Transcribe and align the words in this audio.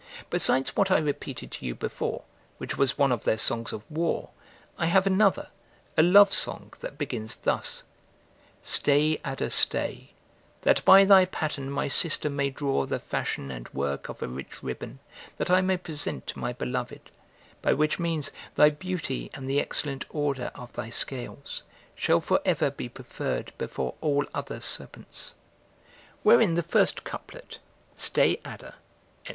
Besides 0.31 0.75
what 0.75 0.89
I 0.89 0.97
repeated 0.97 1.51
to 1.51 1.65
you 1.67 1.75
before, 1.75 2.23
which 2.57 2.75
was 2.75 2.97
one 2.97 3.11
of 3.11 3.23
their 3.23 3.37
songs 3.37 3.71
of 3.71 3.83
war, 3.87 4.31
I 4.75 4.87
have 4.87 5.05
another, 5.05 5.49
a 5.95 6.01
love 6.01 6.33
song, 6.33 6.73
that 6.79 6.97
begins 6.97 7.35
thus: 7.35 7.83
"Stay, 8.63 9.21
adder, 9.23 9.51
stay, 9.51 10.13
that 10.63 10.83
by 10.85 11.05
thy 11.05 11.25
pattern 11.25 11.69
my 11.69 11.87
sister 11.87 12.31
may 12.31 12.49
draw 12.49 12.87
the 12.87 12.97
fashion 12.97 13.51
and 13.51 13.69
work 13.75 14.09
of 14.09 14.23
a 14.23 14.27
rich 14.27 14.63
ribbon, 14.63 14.97
that 15.37 15.51
I 15.51 15.61
may 15.61 15.77
present 15.77 16.25
to 16.25 16.39
my 16.39 16.51
beloved, 16.51 17.11
by 17.61 17.73
which 17.73 17.99
means 17.99 18.31
thy 18.55 18.71
beauty 18.71 19.29
and 19.35 19.47
the 19.47 19.59
excellent 19.61 20.05
order 20.09 20.49
of 20.55 20.73
thy 20.73 20.89
scales 20.89 21.61
shall 21.93 22.21
for 22.21 22.41
ever 22.43 22.71
be 22.71 22.89
preferred 22.89 23.53
before 23.59 23.93
all 24.01 24.25
other 24.33 24.61
serpents." 24.61 25.35
Wherein 26.23 26.55
the 26.55 26.63
first 26.63 27.03
couplet, 27.03 27.59
"Stay, 27.95 28.39
adder," 28.43 28.73
&c. 29.27 29.29